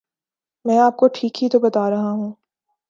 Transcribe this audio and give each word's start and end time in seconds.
میں 0.65 0.77
آپ 0.79 0.97
کو 0.97 1.07
ٹھیک 1.13 1.43
ہی 1.43 1.49
تو 1.49 1.59
بتارہا 1.59 2.11
ہوں 2.11 2.31